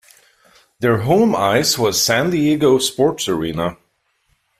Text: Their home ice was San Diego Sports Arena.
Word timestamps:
Their 0.79 0.97
home 1.01 1.35
ice 1.35 1.77
was 1.77 2.01
San 2.01 2.31
Diego 2.31 2.79
Sports 2.79 3.29
Arena. 3.29 3.77